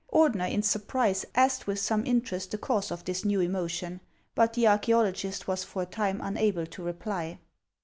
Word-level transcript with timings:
Ordener, 0.11 0.51
in 0.51 0.63
surprise, 0.63 1.25
asked 1.35 1.67
with 1.67 1.77
some 1.77 2.07
interest 2.07 2.49
the 2.49 2.57
cause 2.57 2.89
of 2.89 3.05
this 3.05 3.23
new 3.23 3.39
emotion; 3.39 4.01
but 4.33 4.53
the 4.53 4.65
archaeologist 4.67 5.47
was 5.47 5.63
for 5.63 5.83
a 5.83 5.85
time 5.85 6.19
unable 6.23 6.65
to 6.65 6.81
reply. 6.81 7.37